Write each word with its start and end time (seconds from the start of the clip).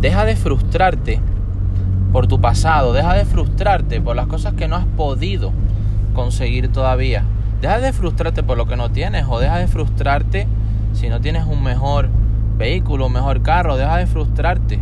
Deja 0.00 0.24
de 0.24 0.36
frustrarte 0.36 1.20
por 2.12 2.26
tu 2.26 2.40
pasado, 2.40 2.92
deja 2.92 3.14
de 3.14 3.24
frustrarte 3.24 4.00
por 4.00 4.14
las 4.16 4.26
cosas 4.26 4.54
que 4.54 4.68
no 4.68 4.76
has 4.76 4.86
podido 4.86 5.52
conseguir 6.14 6.70
todavía. 6.70 7.24
Deja 7.60 7.80
de 7.80 7.92
frustrarte 7.92 8.42
por 8.42 8.56
lo 8.56 8.66
que 8.66 8.76
no 8.76 8.90
tienes 8.90 9.26
o 9.28 9.40
deja 9.40 9.58
de 9.58 9.66
frustrarte 9.66 10.46
si 10.92 11.08
no 11.08 11.20
tienes 11.20 11.44
un 11.44 11.62
mejor 11.62 12.08
vehículo, 12.56 13.06
un 13.06 13.12
mejor 13.12 13.42
carro, 13.42 13.76
deja 13.76 13.96
de 13.96 14.06
frustrarte 14.06 14.80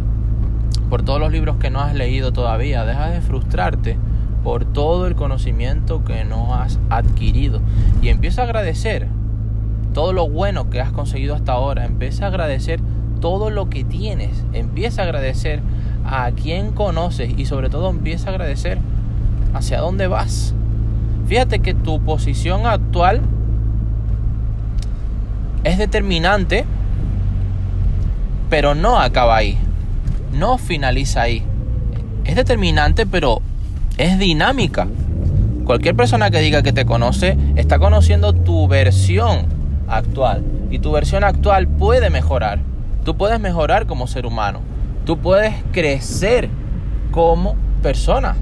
por 0.90 1.02
todos 1.02 1.18
los 1.18 1.32
libros 1.32 1.56
que 1.56 1.70
no 1.70 1.80
has 1.80 1.94
leído 1.94 2.32
todavía, 2.32 2.84
deja 2.84 3.08
de 3.08 3.20
frustrarte 3.20 3.98
por 4.44 4.64
todo 4.64 5.06
el 5.06 5.16
conocimiento 5.16 6.04
que 6.04 6.24
no 6.24 6.54
has 6.54 6.78
adquirido. 6.90 7.60
Y 8.02 8.10
empieza 8.10 8.42
a 8.42 8.44
agradecer 8.44 9.08
todo 9.96 10.12
lo 10.12 10.28
bueno 10.28 10.68
que 10.68 10.82
has 10.82 10.92
conseguido 10.92 11.34
hasta 11.34 11.52
ahora, 11.52 11.86
empieza 11.86 12.26
a 12.26 12.28
agradecer 12.28 12.80
todo 13.22 13.48
lo 13.48 13.70
que 13.70 13.82
tienes, 13.82 14.44
empieza 14.52 15.00
a 15.00 15.04
agradecer 15.06 15.62
a 16.04 16.30
quien 16.32 16.72
conoces 16.72 17.32
y 17.34 17.46
sobre 17.46 17.70
todo 17.70 17.88
empieza 17.88 18.28
a 18.28 18.32
agradecer 18.32 18.76
hacia 19.54 19.80
dónde 19.80 20.06
vas. 20.06 20.54
Fíjate 21.26 21.60
que 21.60 21.72
tu 21.72 22.02
posición 22.02 22.66
actual 22.66 23.22
es 25.64 25.78
determinante, 25.78 26.66
pero 28.50 28.74
no 28.74 29.00
acaba 29.00 29.34
ahí, 29.36 29.56
no 30.30 30.58
finaliza 30.58 31.22
ahí. 31.22 31.42
Es 32.26 32.36
determinante, 32.36 33.06
pero 33.06 33.40
es 33.96 34.18
dinámica. 34.18 34.88
Cualquier 35.64 35.96
persona 35.96 36.30
que 36.30 36.40
diga 36.40 36.60
que 36.60 36.74
te 36.74 36.84
conoce 36.84 37.38
está 37.56 37.78
conociendo 37.78 38.34
tu 38.34 38.68
versión 38.68 39.55
actual 39.88 40.42
y 40.70 40.78
tu 40.78 40.92
versión 40.92 41.24
actual 41.24 41.68
puede 41.68 42.10
mejorar. 42.10 42.60
Tú 43.04 43.16
puedes 43.16 43.40
mejorar 43.40 43.86
como 43.86 44.06
ser 44.06 44.26
humano. 44.26 44.60
Tú 45.04 45.18
puedes 45.18 45.54
crecer 45.72 46.48
como 47.10 47.56
persona. 47.82 48.36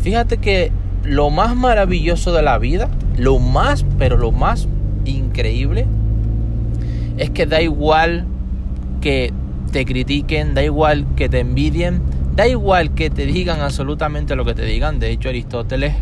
Fíjate 0.00 0.38
que 0.38 0.72
lo 1.04 1.30
más 1.30 1.54
maravilloso 1.54 2.32
de 2.32 2.42
la 2.42 2.58
vida, 2.58 2.88
lo 3.16 3.38
más, 3.38 3.84
pero 3.98 4.16
lo 4.16 4.32
más 4.32 4.68
increíble, 5.04 5.86
es 7.16 7.30
que 7.30 7.46
da 7.46 7.62
igual 7.62 8.26
que 9.00 9.32
te 9.70 9.84
critiquen, 9.84 10.54
da 10.54 10.62
igual 10.62 11.06
que 11.16 11.28
te 11.28 11.40
envidien, 11.40 12.02
da 12.34 12.48
igual 12.48 12.94
que 12.94 13.10
te 13.10 13.26
digan 13.26 13.60
absolutamente 13.60 14.34
lo 14.34 14.44
que 14.44 14.54
te 14.54 14.64
digan. 14.64 14.98
De 14.98 15.10
hecho, 15.10 15.28
Aristóteles, 15.28 15.94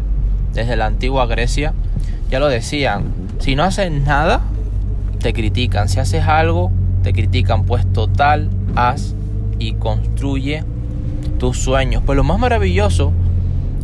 desde 0.55 0.77
la 0.77 0.87
antigua 0.87 1.27
Grecia, 1.27 1.75
ya 2.31 2.39
lo 2.39 2.49
decían, 2.49 3.05
si 3.43 3.57
no 3.57 3.65
haces 3.65 3.91
nada, 3.91 4.43
te 5.19 5.33
critican. 5.33 5.89
Si 5.89 5.99
haces 5.99 6.23
algo, 6.23 6.71
te 7.03 7.13
critican. 7.13 7.65
Pues 7.65 7.85
total, 7.93 8.49
haz 8.77 9.17
y 9.59 9.73
construye 9.73 10.63
tus 11.41 11.59
sueños. 11.59 12.05
Pues 12.07 12.17
lo 12.17 12.23
más 12.23 12.39
maravilloso 12.39 13.13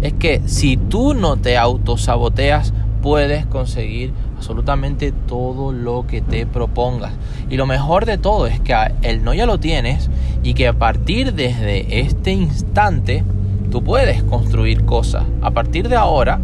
es 0.01 0.13
que 0.13 0.43
si 0.47 0.77
tú 0.77 1.13
no 1.13 1.39
te 1.39 1.59
autosaboteas, 1.59 2.73
puedes 3.03 3.47
conseguir 3.47 4.13
absolutamente 4.37 5.11
todo 5.11 5.73
lo 5.73 6.07
que 6.07 6.21
te 6.21 6.47
propongas. 6.47 7.15
Y 7.51 7.57
lo 7.57 7.67
mejor 7.67 8.07
de 8.07 8.17
todo 8.17 8.47
es 8.47 8.61
que 8.61 8.77
el 9.03 9.25
no 9.25 9.35
ya 9.35 9.47
lo 9.47 9.59
tienes 9.59 10.09
y 10.45 10.55
que 10.55 10.69
a 10.69 10.73
partir 10.73 11.35
desde 11.35 11.99
este 11.99 12.31
instante 12.31 13.25
tú 13.73 13.83
puedes 13.83 14.23
construir 14.23 14.85
cosas. 14.85 15.25
A 15.43 15.51
partir 15.51 15.89
de 15.89 15.97
ahora 15.97 16.39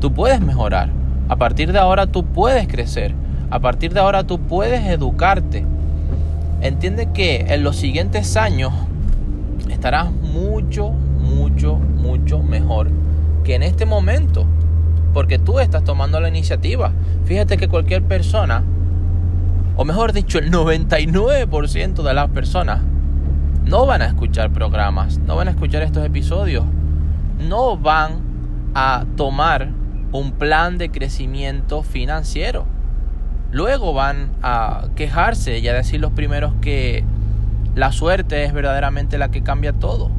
tú 0.00 0.14
puedes 0.14 0.40
mejorar. 0.40 1.01
A 1.32 1.36
partir 1.36 1.72
de 1.72 1.78
ahora 1.78 2.06
tú 2.06 2.26
puedes 2.26 2.68
crecer. 2.68 3.14
A 3.48 3.58
partir 3.58 3.94
de 3.94 4.00
ahora 4.00 4.22
tú 4.24 4.38
puedes 4.38 4.86
educarte 4.86 5.64
entiende 6.60 7.08
que 7.14 7.46
en 7.48 7.64
los 7.64 7.76
siguientes 7.76 8.36
años 8.36 8.70
estarás 9.70 10.12
mucho, 10.12 10.90
mucho, 10.90 11.76
mucho 11.76 12.40
mejor 12.40 12.90
que 13.44 13.54
en 13.54 13.62
este 13.62 13.86
momento. 13.86 14.44
Porque 15.14 15.38
tú 15.38 15.58
estás 15.58 15.84
tomando 15.84 16.20
la 16.20 16.28
iniciativa. 16.28 16.92
Fíjate 17.24 17.56
que 17.56 17.66
cualquier 17.66 18.02
persona, 18.02 18.62
o 19.76 19.86
mejor 19.86 20.12
dicho, 20.12 20.38
el 20.38 20.50
99% 20.50 22.02
de 22.02 22.12
las 22.12 22.28
personas, 22.28 22.82
no 23.64 23.86
van 23.86 24.02
a 24.02 24.06
escuchar 24.08 24.50
programas, 24.50 25.16
no 25.16 25.34
van 25.34 25.48
a 25.48 25.52
escuchar 25.52 25.80
estos 25.80 26.04
episodios, 26.04 26.66
no 27.38 27.78
van 27.78 28.20
a 28.74 29.06
tomar 29.16 29.80
un 30.12 30.32
plan 30.32 30.78
de 30.78 30.90
crecimiento 30.90 31.82
financiero. 31.82 32.66
Luego 33.50 33.92
van 33.92 34.30
a 34.42 34.88
quejarse 34.94 35.58
y 35.58 35.68
a 35.68 35.74
decir 35.74 36.00
los 36.00 36.12
primeros 36.12 36.54
que 36.60 37.04
la 37.74 37.92
suerte 37.92 38.44
es 38.44 38.52
verdaderamente 38.52 39.18
la 39.18 39.30
que 39.30 39.42
cambia 39.42 39.72
todo. 39.72 40.10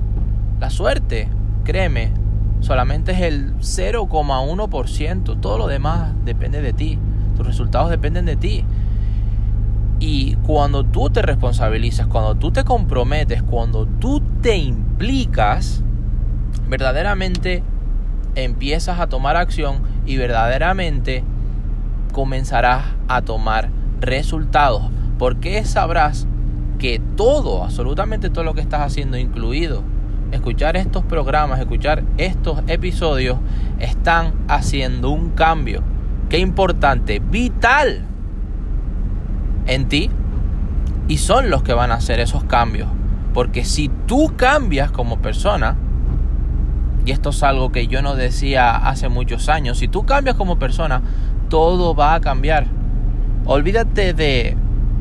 La 0.59 0.69
suerte, 0.69 1.29
créeme, 1.63 2.11
solamente 2.61 3.11
es 3.11 3.21
el 3.21 3.55
0,1%. 3.57 5.39
Todo 5.39 5.57
lo 5.57 5.67
demás 5.67 6.13
depende 6.25 6.61
de 6.61 6.73
ti. 6.73 6.99
Tus 7.35 7.45
resultados 7.45 7.89
dependen 7.89 8.25
de 8.25 8.35
ti. 8.35 8.65
Y 9.99 10.35
cuando 10.37 10.83
tú 10.83 11.09
te 11.09 11.21
responsabilizas, 11.21 12.07
cuando 12.07 12.35
tú 12.35 12.51
te 12.51 12.63
comprometes, 12.63 13.41
cuando 13.43 13.85
tú 13.85 14.21
te 14.41 14.57
implicas, 14.57 15.83
verdaderamente 16.67 17.63
empiezas 18.35 18.99
a 18.99 19.07
tomar 19.07 19.37
acción 19.37 19.81
y 20.05 20.17
verdaderamente 20.17 21.23
comenzarás 22.11 22.85
a 23.07 23.21
tomar 23.21 23.69
resultados. 23.99 24.83
Porque 25.17 25.63
sabrás 25.65 26.27
que 26.79 27.01
todo, 27.15 27.63
absolutamente 27.63 28.29
todo 28.29 28.43
lo 28.43 28.53
que 28.53 28.61
estás 28.61 28.81
haciendo, 28.81 29.17
incluido 29.17 29.83
escuchar 30.31 30.75
estos 30.77 31.03
programas, 31.03 31.59
escuchar 31.59 32.03
estos 32.17 32.61
episodios, 32.67 33.37
están 33.79 34.33
haciendo 34.47 35.11
un 35.11 35.29
cambio. 35.29 35.83
Qué 36.29 36.39
importante, 36.39 37.19
vital 37.19 38.05
en 39.67 39.87
ti. 39.87 40.09
Y 41.07 41.17
son 41.17 41.49
los 41.49 41.63
que 41.63 41.73
van 41.73 41.91
a 41.91 41.95
hacer 41.95 42.19
esos 42.19 42.43
cambios. 42.45 42.87
Porque 43.33 43.65
si 43.65 43.89
tú 44.07 44.33
cambias 44.35 44.91
como 44.91 45.19
persona, 45.19 45.75
y 47.05 47.11
esto 47.11 47.29
es 47.29 47.43
algo 47.43 47.71
que 47.71 47.87
yo 47.87 48.01
no 48.01 48.15
decía 48.15 48.75
hace 48.75 49.09
muchos 49.09 49.49
años, 49.49 49.77
si 49.77 49.87
tú 49.87 50.05
cambias 50.05 50.35
como 50.35 50.57
persona, 50.57 51.01
todo 51.49 51.95
va 51.95 52.15
a 52.15 52.21
cambiar. 52.21 52.67
Olvídate 53.45 54.13
de 54.13 54.55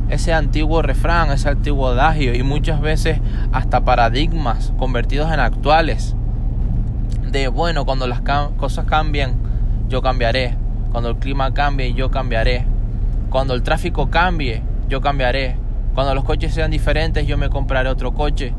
ese 0.08 0.34
antiguo 0.34 0.82
refrán, 0.82 1.30
ese 1.30 1.48
antiguo 1.48 1.88
adagio 1.88 2.34
y 2.34 2.42
muchas 2.42 2.80
veces 2.80 3.20
hasta 3.52 3.84
paradigmas 3.84 4.72
convertidos 4.78 5.32
en 5.32 5.40
actuales. 5.40 6.16
De 7.30 7.48
bueno, 7.48 7.84
cuando 7.84 8.06
las 8.06 8.20
cosas 8.56 8.84
cambian, 8.84 9.36
yo 9.88 10.02
cambiaré. 10.02 10.56
Cuando 10.90 11.10
el 11.10 11.16
clima 11.16 11.54
cambie, 11.54 11.94
yo 11.94 12.10
cambiaré. 12.10 12.66
Cuando 13.30 13.54
el 13.54 13.62
tráfico 13.62 14.10
cambie, 14.10 14.62
yo 14.88 15.00
cambiaré. 15.00 15.56
Cuando 15.94 16.14
los 16.14 16.24
coches 16.24 16.52
sean 16.52 16.70
diferentes, 16.70 17.26
yo 17.26 17.38
me 17.38 17.48
compraré 17.48 17.88
otro 17.88 18.12
coche. 18.12 18.52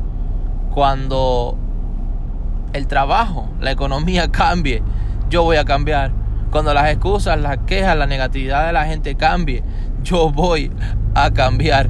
Cuando 0.72 1.56
el 2.74 2.88
trabajo, 2.88 3.48
la 3.60 3.70
economía 3.70 4.28
cambie, 4.30 4.82
yo 5.30 5.42
voy 5.42 5.56
a 5.56 5.64
cambiar. 5.64 6.12
Cuando 6.50 6.74
las 6.74 6.90
excusas, 6.90 7.40
las 7.40 7.58
quejas, 7.66 7.96
la 7.96 8.06
negatividad 8.06 8.66
de 8.66 8.72
la 8.72 8.84
gente 8.84 9.14
cambie, 9.14 9.64
yo 10.02 10.30
voy 10.30 10.70
a 11.14 11.30
cambiar. 11.30 11.88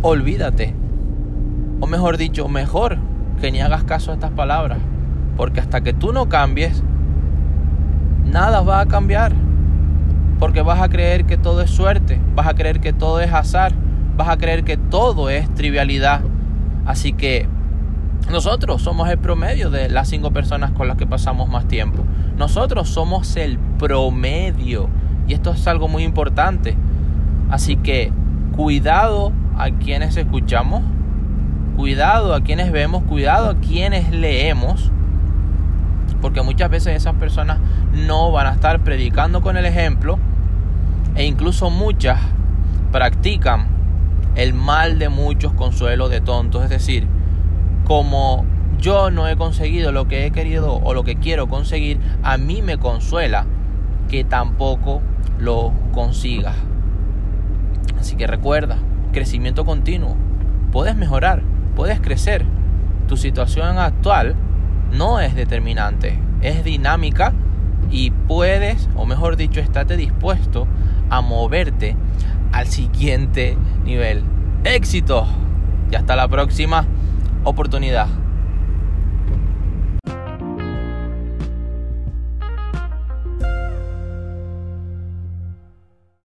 Olvídate. 0.00 0.74
O 1.80 1.86
mejor 1.86 2.16
dicho, 2.16 2.48
mejor 2.48 2.98
que 3.40 3.50
ni 3.50 3.60
hagas 3.60 3.84
caso 3.84 4.10
a 4.10 4.14
estas 4.14 4.30
palabras. 4.30 4.78
Porque 5.36 5.60
hasta 5.60 5.82
que 5.82 5.92
tú 5.92 6.12
no 6.12 6.28
cambies, 6.28 6.82
nada 8.24 8.62
va 8.62 8.80
a 8.80 8.86
cambiar. 8.86 9.32
Porque 10.38 10.62
vas 10.62 10.80
a 10.80 10.88
creer 10.88 11.26
que 11.26 11.36
todo 11.36 11.60
es 11.60 11.70
suerte, 11.70 12.20
vas 12.34 12.46
a 12.46 12.54
creer 12.54 12.80
que 12.80 12.92
todo 12.92 13.20
es 13.20 13.32
azar, 13.32 13.72
vas 14.16 14.28
a 14.28 14.38
creer 14.38 14.64
que 14.64 14.76
todo 14.76 15.28
es 15.28 15.52
trivialidad. 15.54 16.22
Así 16.86 17.12
que 17.12 17.48
nosotros 18.30 18.82
somos 18.82 19.08
el 19.08 19.18
promedio 19.18 19.70
de 19.70 19.88
las 19.88 20.08
cinco 20.08 20.30
personas 20.32 20.70
con 20.72 20.86
las 20.86 20.98
que 20.98 21.06
pasamos 21.06 21.48
más 21.48 21.66
tiempo. 21.66 22.04
Nosotros 22.36 22.90
somos 22.90 23.36
el 23.36 23.58
promedio. 23.78 24.88
Y 25.26 25.32
esto 25.32 25.52
es 25.52 25.66
algo 25.66 25.88
muy 25.88 26.04
importante. 26.04 26.76
Así 27.50 27.76
que 27.76 28.12
cuidado 28.54 29.32
a 29.56 29.70
quienes 29.70 30.16
escuchamos, 30.16 30.82
cuidado 31.76 32.34
a 32.34 32.42
quienes 32.42 32.70
vemos, 32.70 33.02
cuidado 33.04 33.48
a 33.50 33.54
quienes 33.54 34.10
leemos. 34.10 34.90
Porque 36.20 36.42
muchas 36.42 36.68
veces 36.68 36.96
esas 36.96 37.14
personas 37.14 37.58
no 37.94 38.30
van 38.30 38.46
a 38.46 38.52
estar 38.52 38.80
predicando 38.80 39.40
con 39.40 39.56
el 39.56 39.64
ejemplo. 39.64 40.18
E 41.14 41.24
incluso 41.24 41.70
muchas 41.70 42.20
practican 42.92 43.68
el 44.34 44.52
mal 44.52 44.98
de 44.98 45.08
muchos 45.08 45.54
consuelo 45.54 46.10
de 46.10 46.20
tontos. 46.20 46.62
Es 46.62 46.70
decir, 46.70 47.06
como 47.88 48.44
yo 48.78 49.10
no 49.10 49.26
he 49.26 49.36
conseguido 49.36 49.92
lo 49.92 50.06
que 50.06 50.26
he 50.26 50.30
querido 50.30 50.74
o 50.74 50.92
lo 50.92 51.04
que 51.04 51.16
quiero 51.16 51.48
conseguir, 51.48 51.98
a 52.22 52.36
mí 52.36 52.60
me 52.60 52.76
consuela 52.76 53.46
que 54.10 54.24
tampoco 54.24 55.00
lo 55.38 55.72
consigas. 55.92 56.54
Así 57.98 58.14
que 58.14 58.26
recuerda, 58.26 58.76
crecimiento 59.12 59.64
continuo. 59.64 60.16
puedes 60.70 60.96
mejorar, 60.96 61.42
puedes 61.74 61.98
crecer. 61.98 62.44
Tu 63.08 63.16
situación 63.16 63.78
actual 63.78 64.36
no 64.92 65.18
es 65.18 65.34
determinante, 65.34 66.18
es 66.42 66.62
dinámica 66.62 67.32
y 67.90 68.10
puedes, 68.10 68.90
o 68.96 69.06
mejor 69.06 69.36
dicho, 69.36 69.60
estate 69.60 69.96
dispuesto 69.96 70.68
a 71.08 71.22
moverte 71.22 71.96
al 72.52 72.66
siguiente 72.66 73.56
nivel. 73.82 74.24
Éxito 74.64 75.26
y 75.90 75.94
hasta 75.94 76.16
la 76.16 76.28
próxima 76.28 76.86
oportunidad. 77.44 78.08